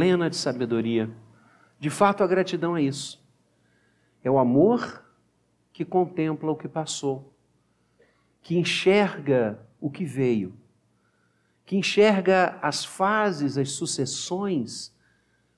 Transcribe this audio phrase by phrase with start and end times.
[0.00, 1.10] plena de sabedoria.
[1.78, 3.22] De fato, a gratidão é isso.
[4.24, 5.04] É o amor
[5.74, 7.34] que contempla o que passou,
[8.40, 10.54] que enxerga o que veio,
[11.66, 14.90] que enxerga as fases, as sucessões,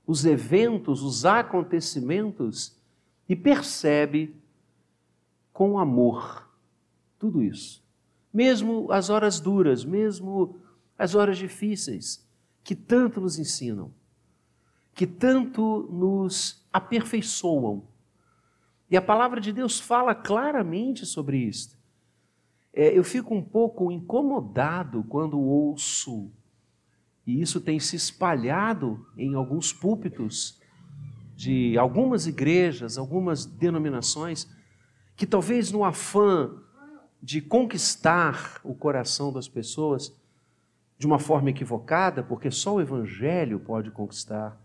[0.04, 2.76] os eventos, os acontecimentos
[3.28, 4.34] e percebe
[5.52, 6.50] com amor
[7.16, 7.80] tudo isso.
[8.34, 10.60] Mesmo as horas duras, mesmo
[10.98, 12.28] as horas difíceis,
[12.64, 13.92] que tanto nos ensinam
[14.94, 17.84] que tanto nos aperfeiçoam.
[18.90, 21.78] E a palavra de Deus fala claramente sobre isso.
[22.74, 26.30] É, eu fico um pouco incomodado quando ouço,
[27.26, 30.60] e isso tem se espalhado em alguns púlpitos
[31.36, 34.48] de algumas igrejas, algumas denominações,
[35.16, 36.50] que talvez no afã
[37.22, 40.14] de conquistar o coração das pessoas
[40.98, 44.60] de uma forma equivocada, porque só o Evangelho pode conquistar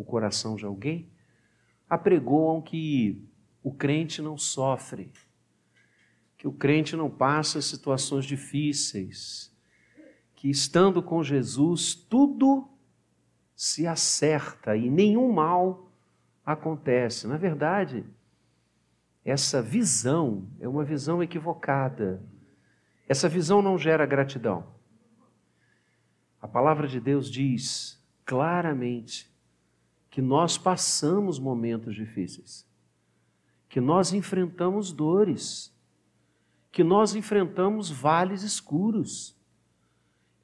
[0.00, 1.10] o coração de alguém,
[1.88, 3.22] apregoam que
[3.62, 5.12] o crente não sofre,
[6.38, 9.54] que o crente não passa situações difíceis,
[10.34, 12.66] que estando com Jesus tudo
[13.54, 15.92] se acerta e nenhum mal
[16.46, 17.26] acontece.
[17.26, 18.06] Na verdade,
[19.22, 22.22] essa visão é uma visão equivocada.
[23.06, 24.66] Essa visão não gera gratidão.
[26.40, 29.29] A palavra de Deus diz claramente
[30.10, 32.68] que nós passamos momentos difíceis,
[33.68, 35.72] que nós enfrentamos dores,
[36.72, 39.38] que nós enfrentamos vales escuros,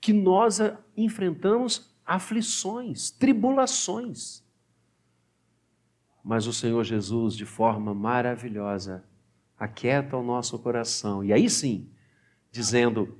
[0.00, 0.60] que nós
[0.96, 4.44] enfrentamos aflições, tribulações.
[6.22, 9.04] Mas o Senhor Jesus, de forma maravilhosa,
[9.58, 11.90] aquieta o nosso coração e aí sim,
[12.52, 13.18] dizendo: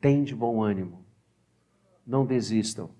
[0.00, 1.04] tem de bom ânimo,
[2.04, 2.90] não desistam,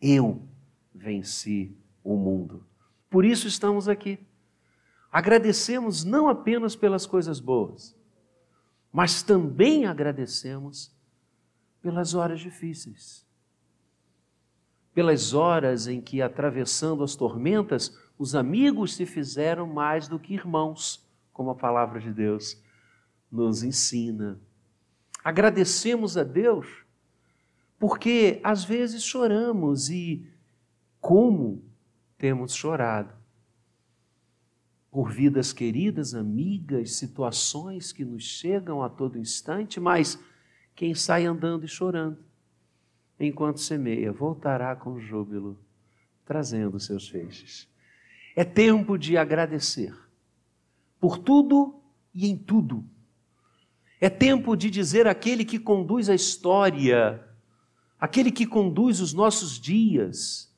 [0.00, 0.48] eu
[0.94, 2.64] venci o mundo.
[3.08, 4.18] Por isso estamos aqui.
[5.10, 7.96] Agradecemos não apenas pelas coisas boas,
[8.92, 10.94] mas também agradecemos
[11.82, 13.26] pelas horas difíceis.
[14.94, 21.08] Pelas horas em que, atravessando as tormentas, os amigos se fizeram mais do que irmãos,
[21.32, 22.60] como a palavra de Deus
[23.30, 24.38] nos ensina.
[25.24, 26.84] Agradecemos a Deus
[27.78, 30.28] porque às vezes choramos e
[31.00, 31.64] como
[32.20, 33.14] temos chorado
[34.90, 40.22] por vidas queridas, amigas, situações que nos chegam a todo instante, mas
[40.74, 42.18] quem sai andando e chorando,
[43.18, 45.58] enquanto semeia, voltará com júbilo,
[46.26, 47.66] trazendo seus feixes.
[48.36, 49.96] É tempo de agradecer
[51.00, 51.80] por tudo
[52.12, 52.84] e em tudo.
[53.98, 57.26] É tempo de dizer aquele que conduz a história,
[57.98, 60.49] aquele que conduz os nossos dias,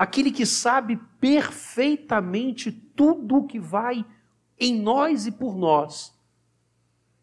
[0.00, 4.02] aquele que sabe perfeitamente tudo o que vai
[4.58, 6.18] em nós e por nós.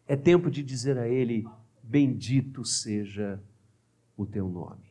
[0.06, 1.44] É tempo de dizer a Ele:
[1.82, 3.42] Bendito seja
[4.16, 4.86] o teu nome.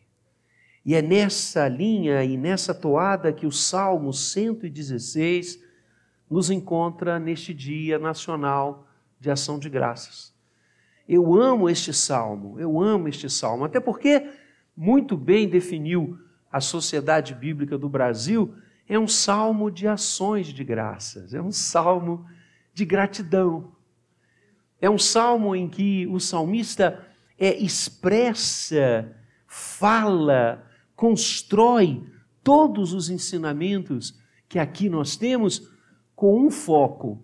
[0.84, 5.64] E é nessa linha e nessa toada que o Salmo 116
[6.30, 8.86] nos encontra neste Dia Nacional
[9.18, 10.36] de Ação de Graças.
[11.08, 14.30] Eu amo este salmo, eu amo este salmo, até porque
[14.76, 16.20] muito bem definiu
[16.52, 18.56] a Sociedade Bíblica do Brasil,
[18.88, 22.26] é um salmo de ações de graças, é um salmo
[22.74, 23.72] de gratidão.
[24.80, 27.06] É um salmo em que o salmista
[27.38, 29.16] é, expressa,
[29.48, 30.64] fala,
[30.96, 32.04] constrói
[32.44, 35.70] todos os ensinamentos que aqui nós temos
[36.16, 37.24] com um foco,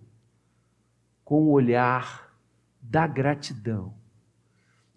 [1.24, 2.32] com o olhar
[2.80, 3.94] da gratidão.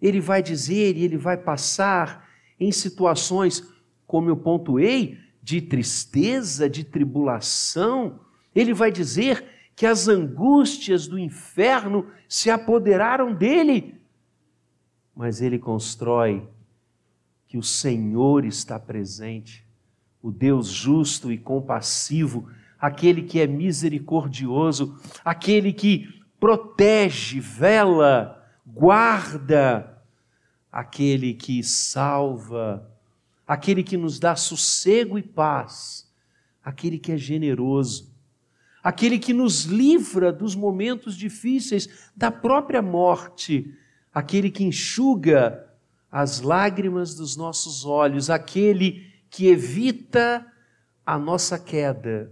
[0.00, 2.28] Ele vai dizer e ele vai passar
[2.60, 3.66] em situações
[4.08, 8.20] como eu pontuei, de tristeza, de tribulação,
[8.54, 9.44] ele vai dizer
[9.76, 14.00] que as angústias do inferno se apoderaram dele.
[15.14, 16.48] Mas ele constrói
[17.46, 19.64] que o Senhor está presente,
[20.22, 22.48] o Deus justo e compassivo,
[22.80, 26.08] aquele que é misericordioso, aquele que
[26.40, 30.02] protege, vela, guarda,
[30.72, 32.97] aquele que salva
[33.48, 36.06] aquele que nos dá sossego e paz,
[36.62, 38.14] aquele que é generoso,
[38.84, 43.74] aquele que nos livra dos momentos difíceis, da própria morte,
[44.12, 45.66] aquele que enxuga
[46.12, 50.46] as lágrimas dos nossos olhos, aquele que evita
[51.06, 52.30] a nossa queda.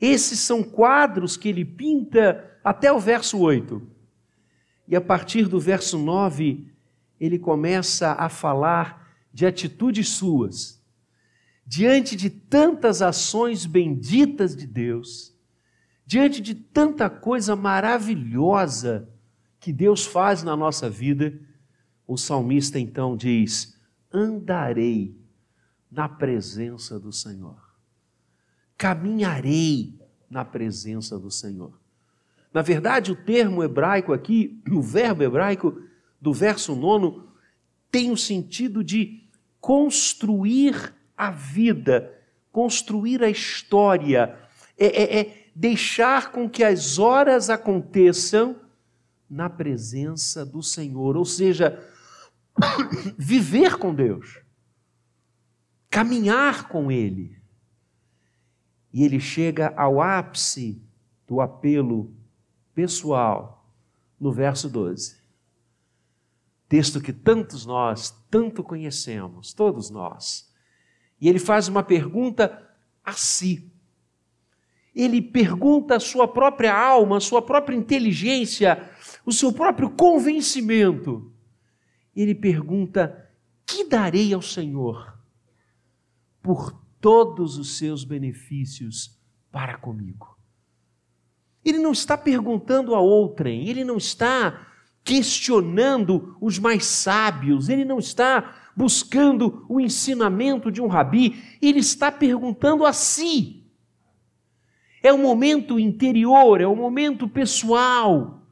[0.00, 3.82] Esses são quadros que ele pinta até o verso 8.
[4.88, 6.70] E a partir do verso 9,
[7.20, 9.05] ele começa a falar
[9.36, 10.82] de atitudes suas,
[11.66, 15.36] diante de tantas ações benditas de Deus,
[16.06, 19.06] diante de tanta coisa maravilhosa
[19.60, 21.38] que Deus faz na nossa vida,
[22.06, 23.78] o salmista então diz:
[24.10, 25.14] andarei
[25.90, 27.60] na presença do Senhor,
[28.78, 30.00] caminharei
[30.30, 31.78] na presença do Senhor.
[32.54, 35.78] Na verdade, o termo hebraico aqui, o verbo hebraico
[36.18, 37.28] do verso nono,
[37.90, 39.25] tem o sentido de
[39.60, 42.12] construir a vida,
[42.52, 44.38] construir a história,
[44.78, 48.56] é, é, é deixar com que as horas aconteçam
[49.28, 51.82] na presença do Senhor, ou seja,
[53.18, 54.40] viver com Deus,
[55.90, 57.36] caminhar com Ele.
[58.92, 60.80] E ele chega ao ápice
[61.26, 62.14] do apelo
[62.74, 63.66] pessoal
[64.18, 65.16] no verso 12.
[66.68, 70.52] Texto que tantos nós tanto conhecemos, todos nós.
[71.20, 72.68] E ele faz uma pergunta
[73.04, 73.70] a si.
[74.94, 78.90] Ele pergunta a sua própria alma, a sua própria inteligência,
[79.24, 81.32] o seu próprio convencimento.
[82.14, 83.30] Ele pergunta:
[83.66, 85.16] Que darei ao Senhor
[86.42, 89.20] por todos os seus benefícios
[89.52, 90.36] para comigo?
[91.64, 94.66] Ele não está perguntando a outrem, ele não está
[95.06, 102.10] questionando os mais sábios, ele não está buscando o ensinamento de um rabi, ele está
[102.10, 103.64] perguntando a si.
[105.00, 108.42] É um momento interior, é um momento pessoal,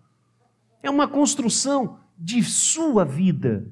[0.80, 3.68] é uma construção de sua vida.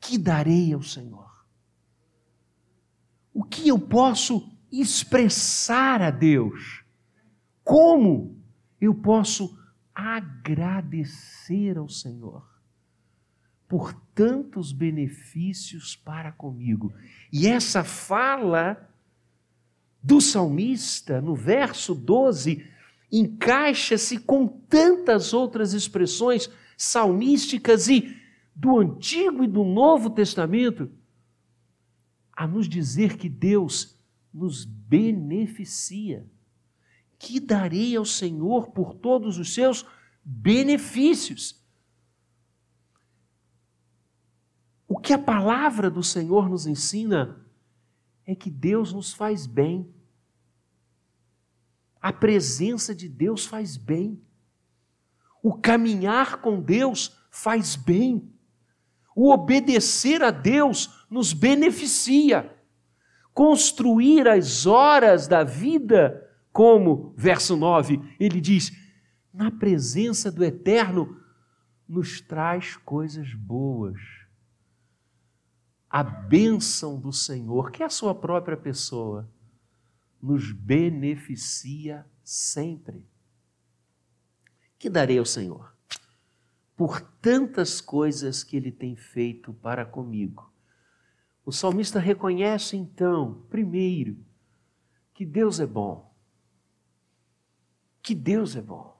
[0.00, 1.28] Que darei ao Senhor?
[3.34, 6.82] O que eu posso expressar a Deus?
[7.62, 8.40] Como
[8.80, 9.59] eu posso
[10.00, 12.50] agradecer ao Senhor?
[13.70, 16.92] por tantos benefícios para comigo.
[17.32, 18.90] E essa fala
[20.02, 22.66] do salmista, no verso 12,
[23.12, 28.16] encaixa-se com tantas outras expressões salmísticas e
[28.56, 30.90] do Antigo e do Novo Testamento,
[32.32, 33.96] a nos dizer que Deus
[34.34, 36.26] nos beneficia.
[37.20, 39.84] Que darei ao Senhor por todos os seus
[40.24, 41.62] benefícios.
[44.88, 47.46] O que a palavra do Senhor nos ensina
[48.24, 49.94] é que Deus nos faz bem.
[52.00, 54.18] A presença de Deus faz bem.
[55.42, 58.32] O caminhar com Deus faz bem.
[59.14, 62.56] O obedecer a Deus nos beneficia.
[63.34, 68.72] Construir as horas da vida, como, verso 9, ele diz:
[69.32, 71.20] na presença do Eterno,
[71.88, 74.20] nos traz coisas boas
[75.90, 79.28] a bênção do Senhor, que é a sua própria pessoa,
[80.22, 83.04] nos beneficia sempre.
[84.78, 85.74] Que darei ao Senhor?
[86.76, 90.48] Por tantas coisas que Ele tem feito para comigo.
[91.44, 94.16] O salmista reconhece então, primeiro,
[95.12, 96.09] que Deus é bom.
[98.02, 98.98] Que Deus é bom.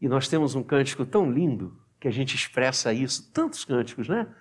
[0.00, 4.32] E nós temos um cântico tão lindo que a gente expressa isso, tantos cânticos, né?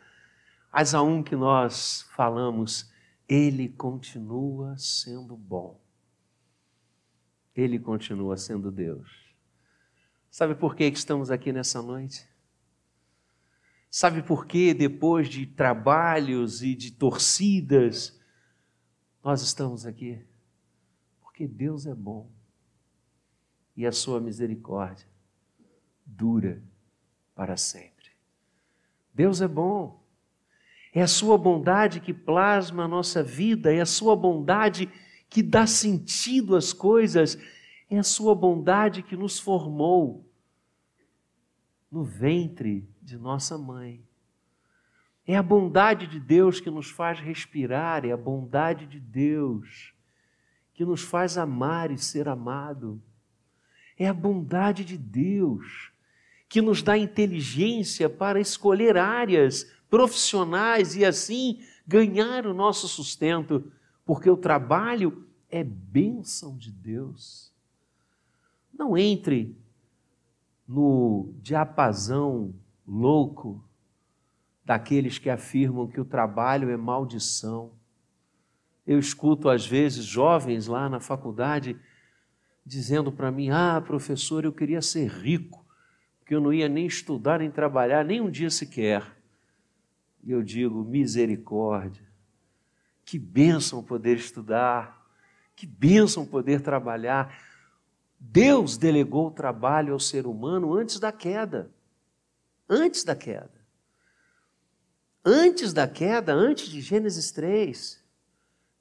[0.72, 2.92] Mas há um que nós falamos,
[3.28, 5.82] ele continua sendo bom.
[7.56, 9.10] Ele continua sendo Deus.
[10.30, 12.28] Sabe por que estamos aqui nessa noite?
[13.90, 18.20] Sabe por que, depois de trabalhos e de torcidas,
[19.24, 20.24] nós estamos aqui?
[21.20, 22.37] Porque Deus é bom
[23.78, 25.08] e a sua misericórdia
[26.04, 26.62] dura
[27.36, 28.10] para sempre.
[29.14, 30.04] Deus é bom.
[30.94, 34.90] É a sua bondade que plasma a nossa vida, é a sua bondade
[35.30, 37.38] que dá sentido às coisas,
[37.88, 40.28] é a sua bondade que nos formou
[41.92, 44.04] no ventre de nossa mãe.
[45.26, 49.94] É a bondade de Deus que nos faz respirar, é a bondade de Deus
[50.74, 53.02] que nos faz amar e ser amado.
[53.98, 55.92] É a bondade de Deus
[56.50, 63.72] que nos dá inteligência para escolher áreas profissionais e assim ganhar o nosso sustento,
[64.06, 67.52] porque o trabalho é bênção de Deus.
[68.74, 69.58] Não entre
[70.68, 72.54] no diapasão
[72.86, 73.64] louco
[74.64, 77.72] daqueles que afirmam que o trabalho é maldição.
[78.86, 81.80] Eu escuto às vezes jovens lá na faculdade
[82.68, 85.66] dizendo para mim: "Ah, professor, eu queria ser rico,
[86.20, 89.18] porque eu não ia nem estudar nem trabalhar nem um dia sequer".
[90.24, 92.06] E eu digo: misericórdia.
[93.06, 95.08] Que bênção poder estudar,
[95.56, 97.34] que bênção poder trabalhar.
[98.20, 101.72] Deus delegou o trabalho ao ser humano antes da queda.
[102.70, 103.58] Antes da queda.
[105.24, 108.04] Antes da queda, antes de Gênesis 3,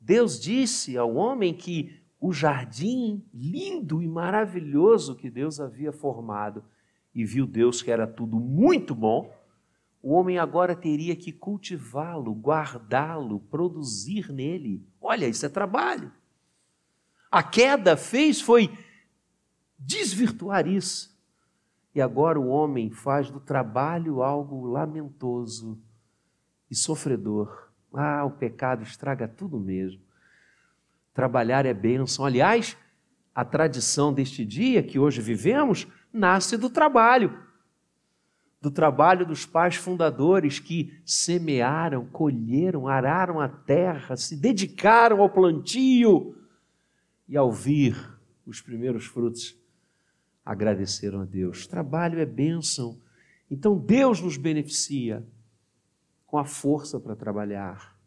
[0.00, 6.64] Deus disse ao homem que o jardim lindo e maravilhoso que Deus havia formado,
[7.14, 9.35] e viu Deus que era tudo muito bom,
[10.02, 14.87] o homem agora teria que cultivá-lo, guardá-lo, produzir nele.
[15.00, 16.12] Olha, isso é trabalho.
[17.28, 18.70] A queda fez foi
[19.76, 21.16] desvirtuar isso.
[21.92, 25.82] E agora o homem faz do trabalho algo lamentoso
[26.70, 27.70] e sofredor.
[27.92, 30.05] Ah, o pecado estraga tudo mesmo.
[31.16, 32.26] Trabalhar é bênção.
[32.26, 32.76] Aliás,
[33.35, 37.42] a tradição deste dia que hoje vivemos nasce do trabalho.
[38.61, 46.37] Do trabalho dos pais fundadores que semearam, colheram, araram a terra, se dedicaram ao plantio
[47.26, 47.96] e ao vir
[48.44, 49.58] os primeiros frutos
[50.44, 51.66] agradeceram a Deus.
[51.66, 53.00] Trabalho é bênção.
[53.50, 55.26] Então Deus nos beneficia
[56.26, 57.99] com a força para trabalhar,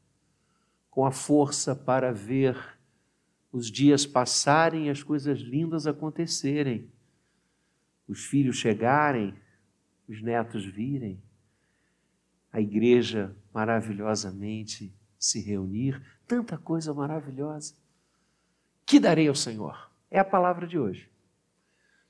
[0.91, 2.77] com a força para ver
[3.51, 6.91] os dias passarem e as coisas lindas acontecerem,
[8.07, 9.33] os filhos chegarem,
[10.07, 11.21] os netos virem,
[12.51, 17.75] a igreja maravilhosamente se reunir, tanta coisa maravilhosa.
[18.85, 19.91] Que darei ao Senhor?
[20.09, 21.09] É a palavra de hoje.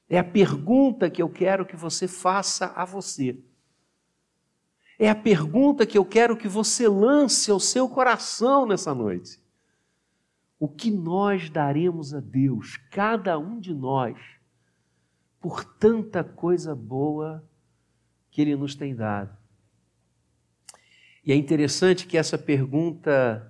[0.07, 3.37] É a pergunta que eu quero que você faça a você.
[4.97, 9.39] É a pergunta que eu quero que você lance ao seu coração nessa noite.
[10.59, 14.19] O que nós daremos a Deus, cada um de nós,
[15.39, 17.47] por tanta coisa boa
[18.29, 19.35] que Ele nos tem dado?
[21.23, 23.49] E é interessante que essa pergunta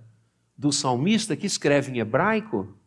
[0.55, 2.77] do salmista, que escreve em hebraico,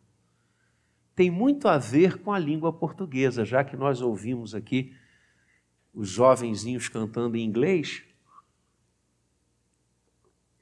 [1.15, 4.95] tem muito a ver com a língua portuguesa, já que nós ouvimos aqui
[5.93, 8.03] os jovenzinhos cantando em inglês.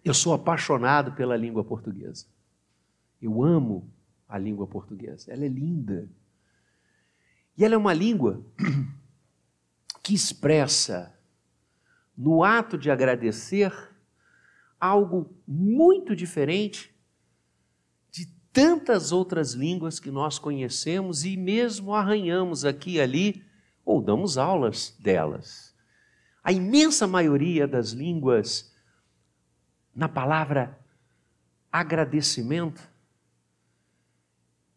[0.04, 2.26] Eu sou apaixonado pela língua portuguesa.
[3.22, 3.92] Eu amo
[4.28, 5.32] a língua portuguesa.
[5.32, 6.10] Ela é linda.
[7.58, 8.44] E ela é uma língua
[10.02, 11.14] que expressa,
[12.18, 13.72] no ato de agradecer,
[14.80, 16.92] algo muito diferente
[18.10, 23.46] de tantas outras línguas que nós conhecemos e mesmo arranhamos aqui e ali
[23.86, 25.76] ou damos aulas delas.
[26.44, 28.74] A imensa maioria das línguas
[29.94, 30.80] na palavra
[31.72, 32.91] agradecimento,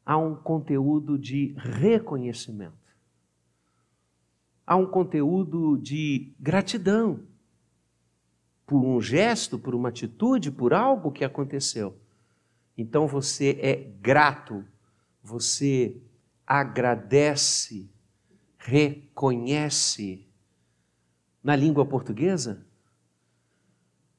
[0.05, 2.85] há um conteúdo de reconhecimento.
[4.67, 7.21] Há um conteúdo de gratidão
[8.67, 11.99] por um gesto, por uma atitude, por algo que aconteceu.
[12.77, 14.65] Então você é grato,
[15.23, 16.01] você
[16.47, 17.91] agradece,
[18.59, 20.27] reconhece.
[21.43, 22.67] Na língua portuguesa,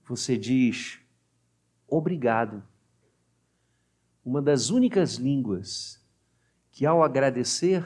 [0.08, 1.00] você diz
[1.88, 2.63] obrigado.
[4.25, 6.03] Uma das únicas línguas
[6.72, 7.86] que, ao agradecer,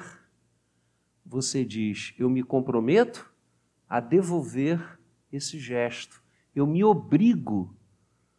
[1.26, 3.30] você diz: Eu me comprometo
[3.90, 4.98] a devolver
[5.32, 6.24] esse gesto.
[6.56, 7.76] Eu me obrigo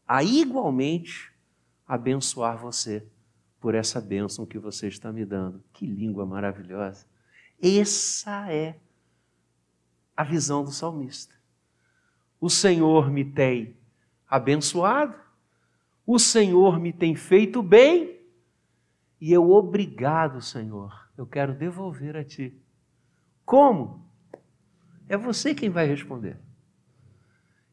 [0.08, 1.30] a igualmente
[1.86, 3.06] abençoar você
[3.60, 5.62] por essa bênção que você está me dando.
[5.70, 7.06] Que língua maravilhosa!
[7.62, 8.80] Essa é
[10.16, 11.34] a visão do salmista.
[12.40, 13.76] O Senhor me tem
[14.26, 15.14] abençoado,
[16.12, 18.20] o Senhor me tem feito bem,
[19.20, 22.60] e eu, obrigado, Senhor, eu quero devolver a Ti.
[23.44, 24.10] Como?
[25.08, 26.36] É você quem vai responder.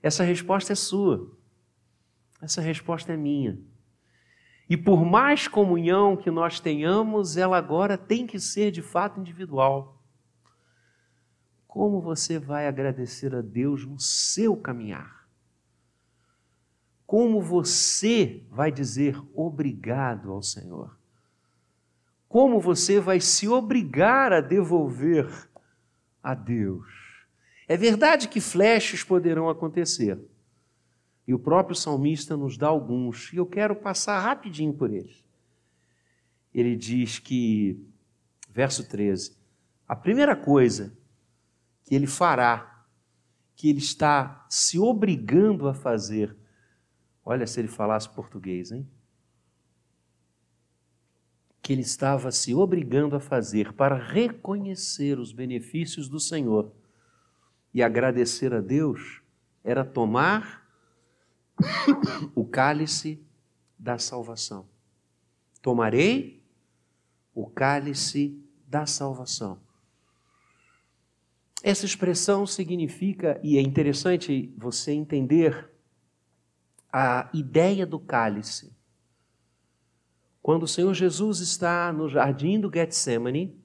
[0.03, 1.35] Essa resposta é sua.
[2.39, 3.57] Essa resposta é minha.
[4.69, 9.99] E por mais comunhão que nós tenhamos, ela agora tem que ser de fato individual.
[11.67, 15.16] Como você vai agradecer a Deus no seu caminhar?
[17.07, 20.99] Como você vai dizer obrigado ao Senhor?
[22.27, 25.49] Como você vai se obrigar a devolver
[26.21, 26.85] a Deus?
[27.65, 30.19] É verdade que flashes poderão acontecer.
[31.25, 35.23] E o próprio salmista nos dá alguns, e eu quero passar rapidinho por eles.
[36.53, 37.81] Ele diz que,
[38.49, 39.35] verso 13,
[39.87, 40.93] a primeira coisa
[41.85, 42.85] que ele fará,
[43.55, 46.35] que ele está se obrigando a fazer.
[47.29, 48.89] Olha se ele falasse português, hein?
[51.61, 56.71] Que ele estava se obrigando a fazer para reconhecer os benefícios do Senhor
[57.73, 59.21] e agradecer a Deus
[59.61, 60.65] era tomar
[62.33, 63.21] o cálice
[63.77, 64.65] da salvação.
[65.61, 66.41] Tomarei
[67.35, 69.59] o cálice da salvação.
[71.61, 75.75] Essa expressão significa, e é interessante você entender
[76.99, 78.75] a ideia do cálice.
[80.41, 83.55] Quando o Senhor Jesus está no jardim do Getsemane,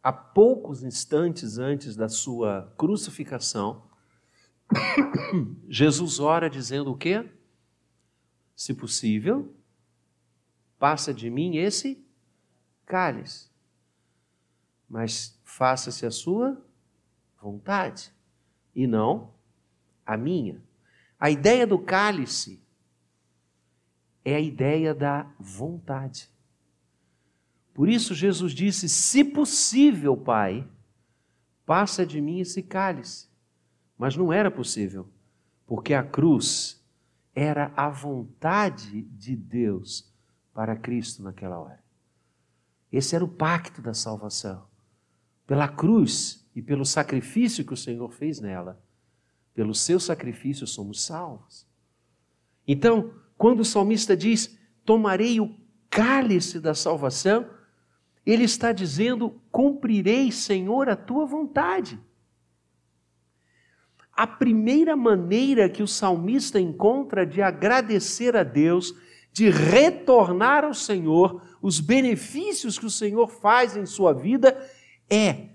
[0.00, 3.82] a poucos instantes antes da sua crucificação,
[5.68, 7.28] Jesus ora dizendo o quê?
[8.54, 9.52] Se possível,
[10.78, 12.06] passa de mim esse
[12.86, 13.50] cálice,
[14.88, 16.56] mas faça-se a sua
[17.42, 18.12] vontade
[18.76, 19.34] e não
[20.06, 20.67] a minha.
[21.18, 22.62] A ideia do cálice
[24.24, 26.30] é a ideia da vontade.
[27.74, 30.68] Por isso Jesus disse: Se possível, Pai,
[31.64, 33.28] passa de mim esse cálice.
[33.96, 35.08] Mas não era possível,
[35.66, 36.84] porque a cruz
[37.34, 40.12] era a vontade de Deus
[40.54, 41.82] para Cristo naquela hora.
[42.90, 44.66] Esse era o pacto da salvação.
[45.46, 48.82] Pela cruz e pelo sacrifício que o Senhor fez nela,
[49.58, 51.66] pelo seu sacrifício somos salvos.
[52.64, 55.52] Então, quando o salmista diz: Tomarei o
[55.90, 57.44] cálice da salvação,
[58.24, 61.98] ele está dizendo: Cumprirei, Senhor, a tua vontade.
[64.12, 68.94] A primeira maneira que o salmista encontra de agradecer a Deus,
[69.32, 74.56] de retornar ao Senhor os benefícios que o Senhor faz em sua vida,
[75.10, 75.48] é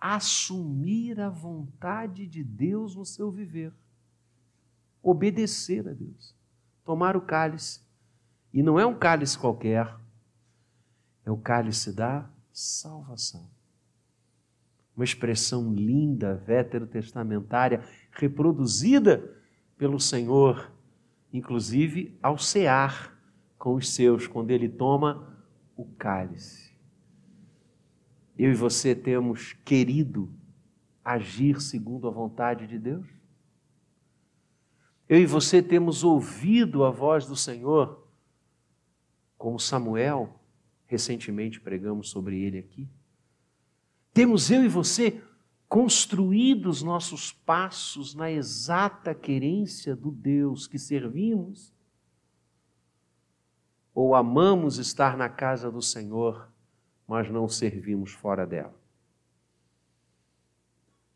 [0.00, 3.72] assumir a vontade de Deus no seu viver,
[5.02, 6.34] obedecer a Deus
[6.90, 7.80] tomar o cálice.
[8.52, 9.94] E não é um cálice qualquer,
[11.24, 13.48] é o cálice da salvação.
[14.96, 19.36] Uma expressão linda, veterotestamentária, reproduzida
[19.78, 20.72] pelo Senhor,
[21.32, 23.16] inclusive ao cear
[23.56, 25.38] com os seus, quando ele toma
[25.76, 26.69] o cálice.
[28.42, 30.32] Eu e você temos querido
[31.04, 33.06] agir segundo a vontade de Deus?
[35.06, 38.02] Eu e você temos ouvido a voz do Senhor,
[39.36, 40.40] como Samuel,
[40.86, 42.88] recentemente pregamos sobre ele aqui.
[44.10, 45.22] Temos eu e você
[45.68, 51.74] construído os nossos passos na exata querência do Deus que servimos?
[53.94, 56.49] Ou amamos estar na casa do Senhor,
[57.10, 58.80] mas não servimos fora dela?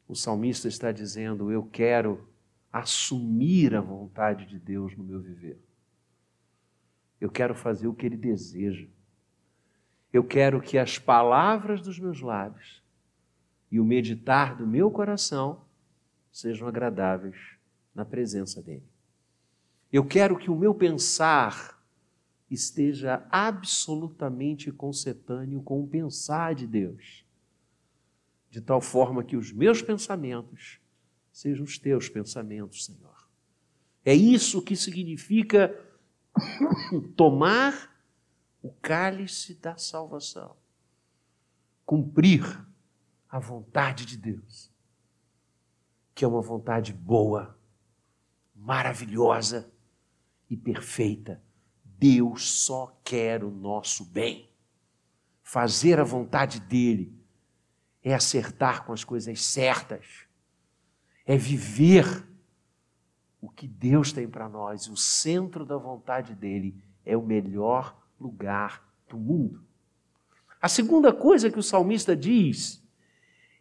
[0.09, 2.29] O salmista está dizendo: Eu quero
[2.73, 5.57] assumir a vontade de Deus no meu viver.
[7.21, 8.89] Eu quero fazer o que Ele deseja.
[10.13, 12.83] Eu quero que as palavras dos meus lábios
[13.71, 15.65] e o meditar do meu coração
[16.33, 17.37] sejam agradáveis
[17.95, 18.91] na presença dEle.
[19.93, 21.74] Eu quero que o meu pensar
[22.51, 27.25] esteja absolutamente concetâneo com o pensar de Deus,
[28.51, 30.81] de tal forma que os meus pensamentos
[31.33, 33.29] sejam os teus pensamentos, Senhor.
[34.05, 35.75] É isso que significa
[37.17, 37.93] tomar
[38.63, 40.57] o cálice da salvação,
[41.85, 42.43] cumprir
[43.29, 44.73] a vontade de Deus,
[46.15, 47.59] que é uma vontade boa,
[48.55, 49.71] maravilhosa
[50.49, 51.43] e perfeita.
[52.05, 54.51] Deus só quer o nosso bem.
[55.43, 57.19] Fazer a vontade dele
[58.03, 60.27] é acertar com as coisas certas
[61.25, 62.29] é viver
[63.41, 68.87] o que Deus tem para nós, o centro da vontade dele é o melhor lugar
[69.09, 69.65] do mundo.
[70.61, 72.87] A segunda coisa que o salmista diz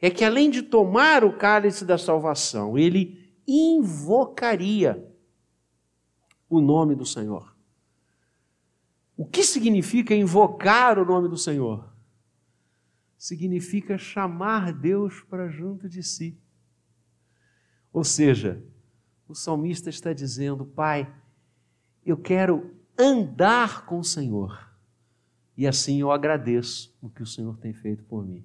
[0.01, 5.09] é que além de tomar o cálice da salvação, ele invocaria
[6.49, 7.52] o nome do Senhor.
[9.15, 11.93] O que significa invocar o nome do Senhor?
[13.17, 16.37] Significa chamar Deus para junto de si.
[17.91, 18.63] Ou seja,
[19.27, 21.13] o salmista está dizendo: Pai,
[22.05, 24.71] eu quero andar com o Senhor.
[25.55, 28.43] E assim eu agradeço o que o Senhor tem feito por mim.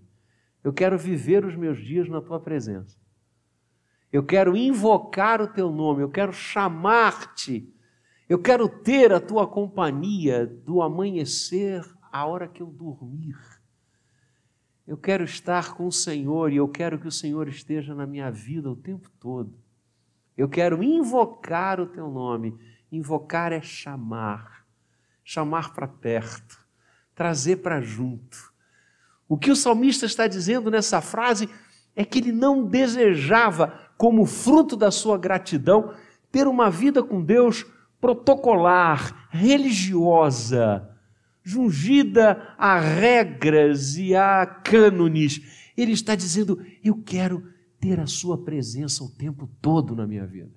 [0.62, 2.98] Eu quero viver os meus dias na tua presença.
[4.12, 7.72] Eu quero invocar o teu nome, eu quero chamar-te.
[8.28, 13.36] Eu quero ter a tua companhia do amanhecer à hora que eu dormir.
[14.86, 18.30] Eu quero estar com o Senhor e eu quero que o Senhor esteja na minha
[18.30, 19.54] vida o tempo todo.
[20.36, 22.54] Eu quero invocar o teu nome.
[22.92, 24.66] Invocar é chamar,
[25.24, 26.58] chamar para perto,
[27.14, 28.52] trazer para junto.
[29.28, 31.48] O que o salmista está dizendo nessa frase
[31.94, 35.94] é que ele não desejava, como fruto da sua gratidão,
[36.30, 37.66] ter uma vida com Deus
[38.00, 40.88] protocolar, religiosa,
[41.42, 45.70] jungida a regras e a cânones.
[45.76, 47.42] Ele está dizendo: Eu quero
[47.80, 50.52] ter a Sua presença o tempo todo na minha vida.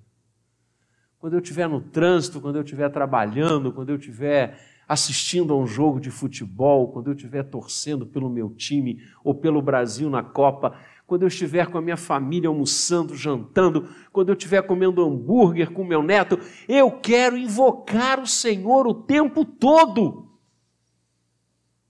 [1.18, 5.66] Quando eu estiver no trânsito, quando eu estiver trabalhando, quando eu estiver assistindo a um
[5.66, 10.76] jogo de futebol, quando eu estiver torcendo pelo meu time ou pelo Brasil na Copa,
[11.12, 15.84] quando eu estiver com a minha família almoçando, jantando, quando eu estiver comendo hambúrguer com
[15.84, 20.26] meu neto, eu quero invocar o Senhor o tempo todo.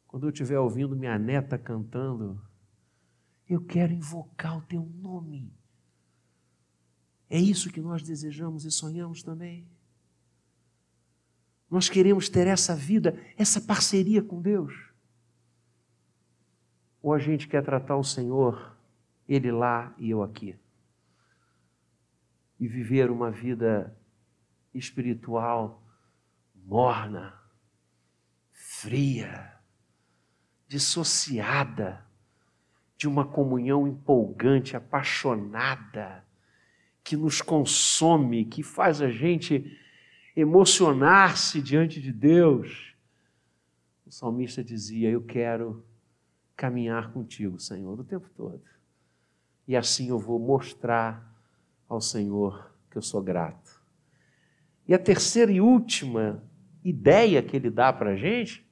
[0.09, 2.43] Quando eu estiver ouvindo minha neta cantando,
[3.49, 5.55] eu quero invocar o teu nome.
[7.31, 9.69] É isso que nós desejamos e sonhamos também.
[11.71, 14.75] Nós queremos ter essa vida, essa parceria com Deus.
[17.01, 18.73] Ou a gente quer tratar o Senhor
[19.29, 20.57] ele lá e eu aqui.
[22.59, 23.97] E viver uma vida
[24.75, 25.83] espiritual
[26.55, 27.35] morna,
[28.53, 29.53] fria,
[30.69, 32.05] dissociada
[32.97, 36.25] de uma comunhão empolgante, apaixonada,
[37.03, 39.77] que nos consome, que faz a gente
[40.37, 42.95] emocionar-se diante de Deus.
[44.07, 45.85] O salmista dizia: Eu quero
[46.57, 48.72] caminhar contigo, Senhor, o tempo todo
[49.67, 51.33] e assim eu vou mostrar
[51.89, 53.81] ao Senhor que eu sou grato.
[54.87, 56.43] E a terceira e última
[56.85, 58.67] ideia que ele dá para a gente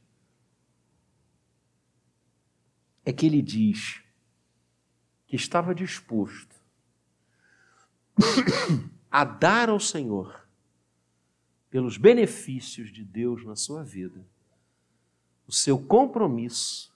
[3.05, 4.03] é que ele diz
[5.26, 6.57] que estava disposto
[9.11, 10.46] a dar ao Senhor,
[11.70, 14.26] pelos benefícios de Deus na sua vida,
[15.46, 16.92] o seu compromisso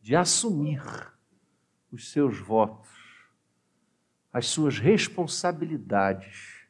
[0.00, 0.82] de assumir
[1.92, 2.88] os seus votos,
[4.32, 6.66] as suas responsabilidades,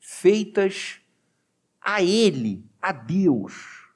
[0.00, 1.00] feitas
[1.80, 3.88] a Ele, a Deus,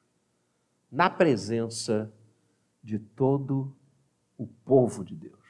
[0.90, 2.12] na presença
[2.82, 3.76] de todo
[4.36, 5.40] o povo de Deus.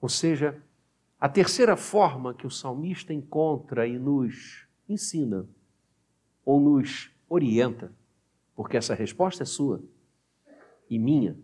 [0.00, 0.62] Ou seja,
[1.20, 5.48] a terceira forma que o salmista encontra e nos ensina,
[6.44, 7.92] ou nos orienta,
[8.54, 9.82] porque essa resposta é sua
[10.88, 11.36] e minha,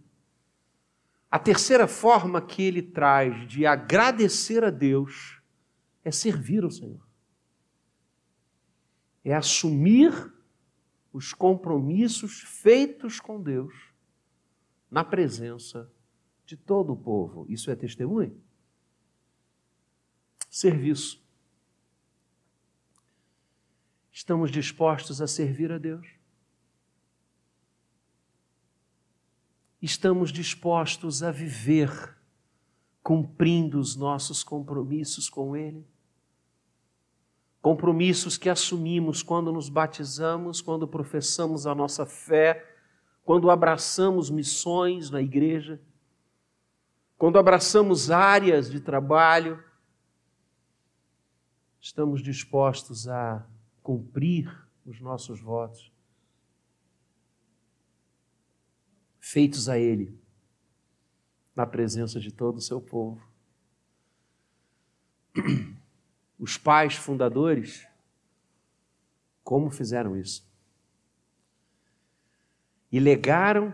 [1.35, 5.43] a terceira forma que ele traz de agradecer a Deus
[6.05, 7.05] é servir ao Senhor.
[9.25, 10.13] É assumir
[11.13, 13.75] os compromissos feitos com Deus
[14.89, 15.93] na presença
[16.47, 17.45] de todo o povo.
[17.49, 18.41] Isso é testemunho?
[20.49, 21.21] Serviço.
[24.13, 26.07] Estamos dispostos a servir a Deus?
[29.85, 32.17] Estamos dispostos a viver
[33.03, 35.87] cumprindo os nossos compromissos com Ele.
[37.61, 42.65] Compromissos que assumimos quando nos batizamos, quando professamos a nossa fé,
[43.25, 45.79] quando abraçamos missões na igreja,
[47.19, 49.63] quando abraçamos áreas de trabalho.
[51.79, 53.47] Estamos dispostos a
[53.83, 54.51] cumprir
[54.87, 55.94] os nossos votos.
[59.25, 60.21] Feitos a Ele,
[61.57, 63.27] na presença de todo o seu povo.
[66.39, 67.89] Os pais fundadores,
[69.43, 70.47] como fizeram isso?
[72.93, 73.73] E legaram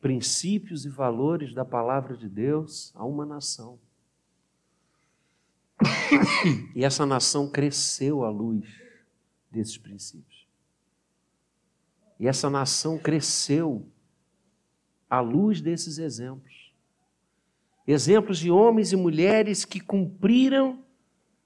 [0.00, 3.78] princípios e valores da palavra de Deus a uma nação.
[6.74, 8.66] E essa nação cresceu à luz
[9.50, 10.39] desses princípios.
[12.20, 13.90] E essa nação cresceu
[15.08, 16.70] à luz desses exemplos.
[17.86, 20.84] Exemplos de homens e mulheres que cumpriram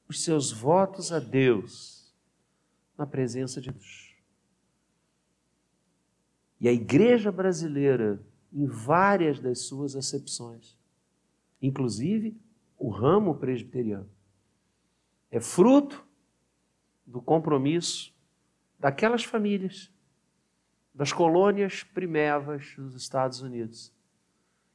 [0.09, 2.13] os seus votos a Deus
[2.99, 4.17] na presença de Deus.
[6.61, 8.21] E a igreja brasileira,
[8.53, 10.77] em várias das suas acepções,
[11.63, 12.37] inclusive
[12.77, 14.11] o ramo presbiteriano,
[15.31, 16.05] é fruto
[17.07, 18.13] do compromisso
[18.81, 19.94] daquelas famílias
[20.95, 23.93] das colônias primevas dos Estados Unidos,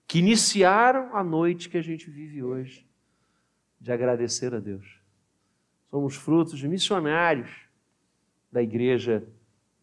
[0.06, 2.86] que iniciaram a noite que a gente vive hoje,
[3.80, 5.00] de agradecer a Deus.
[5.90, 7.50] Somos frutos de missionários
[8.52, 9.26] da Igreja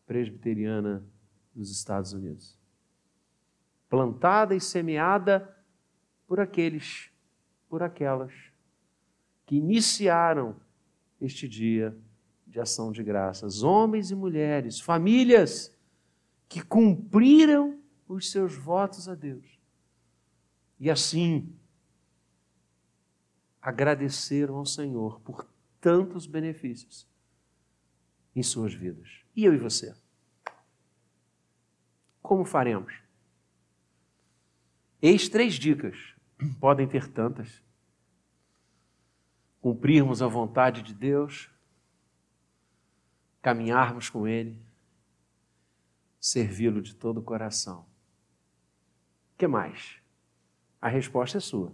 [0.07, 1.03] Presbiteriana
[1.55, 2.59] dos Estados Unidos,
[3.89, 5.57] plantada e semeada
[6.27, 7.11] por aqueles,
[7.69, 8.33] por aquelas
[9.47, 10.57] que iniciaram
[11.21, 11.97] este dia
[12.47, 15.76] de ação de graças, homens e mulheres, famílias
[16.49, 19.59] que cumpriram os seus votos a Deus.
[20.79, 21.55] E assim
[23.61, 25.49] agradeceram ao Senhor por
[25.81, 27.09] tantos benefícios
[28.35, 29.09] em suas vidas.
[29.35, 29.97] E eu e você?
[32.23, 32.93] Como faremos?
[35.01, 35.97] Eis três dicas,
[36.61, 37.63] podem ter tantas.
[39.61, 41.51] Cumprirmos a vontade de Deus,
[43.41, 44.66] caminharmos com Ele,
[46.27, 47.83] servi-lo de todo o coração.
[49.33, 50.03] O que mais?
[50.81, 51.73] A resposta é sua.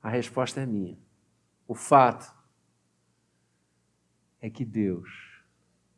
[0.00, 0.96] A resposta é minha.
[1.66, 2.32] O fato
[4.40, 5.10] é que Deus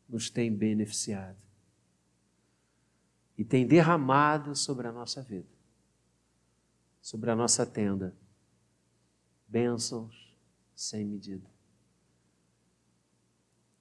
[0.09, 1.37] nos tem beneficiado
[3.37, 5.49] e tem derramado sobre a nossa vida,
[6.99, 8.17] sobre a nossa tenda,
[9.47, 10.35] bênçãos
[10.75, 11.47] sem medida.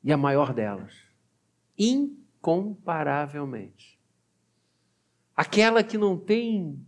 [0.04, 0.92] E a maior delas,
[2.42, 4.00] incomparavelmente,
[5.36, 6.84] aquela que não tem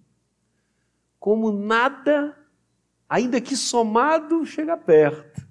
[1.20, 2.36] como nada,
[3.08, 5.46] ainda que somado, chega perto,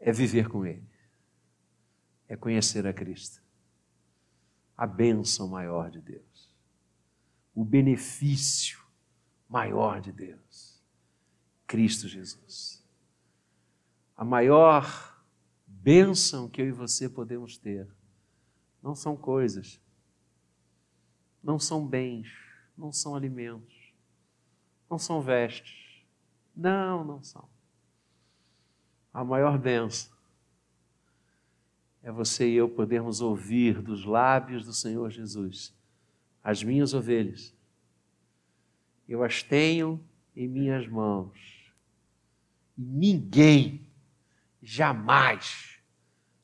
[0.00, 0.88] é viver com Ele,
[2.26, 3.42] é conhecer a Cristo,
[4.74, 6.56] a bênção maior de Deus,
[7.54, 8.80] o benefício
[9.48, 10.82] maior de Deus,
[11.66, 12.82] Cristo Jesus.
[14.16, 15.07] A maior
[15.88, 17.88] bênção que eu e você podemos ter.
[18.82, 19.80] Não são coisas,
[21.42, 22.28] não são bens,
[22.76, 23.74] não são alimentos,
[24.90, 26.04] não são vestes.
[26.54, 27.48] Não, não são.
[29.14, 30.12] A maior bênção
[32.02, 35.74] é você e eu podermos ouvir dos lábios do Senhor Jesus:
[36.44, 37.54] As minhas ovelhas,
[39.08, 39.98] eu as tenho
[40.36, 41.72] em minhas mãos,
[42.76, 43.88] e ninguém
[44.62, 45.67] jamais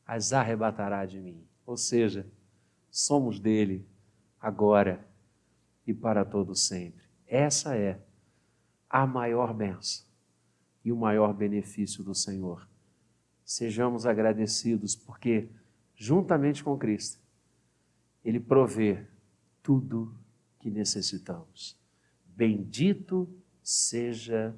[0.06, 1.46] as arrebatará de mim.
[1.66, 2.26] Ou seja,
[2.90, 3.86] somos dele
[4.40, 5.06] agora
[5.86, 7.04] e para todo sempre.
[7.26, 8.00] Essa é
[8.88, 10.06] a maior benção
[10.84, 12.68] e o maior benefício do Senhor.
[13.44, 15.48] Sejamos agradecidos porque
[15.96, 17.18] juntamente com Cristo
[18.24, 19.06] ele provê
[19.62, 20.14] tudo
[20.58, 21.78] que necessitamos.
[22.26, 23.28] Bendito
[23.62, 24.54] seja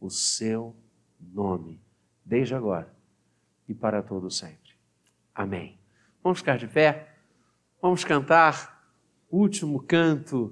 [0.00, 0.74] o seu
[1.20, 1.80] nome,
[2.24, 2.94] desde agora
[3.68, 4.67] e para todo sempre.
[5.38, 5.78] Amém.
[6.20, 7.14] Vamos ficar de pé?
[7.80, 8.82] Vamos cantar
[9.30, 10.46] último canto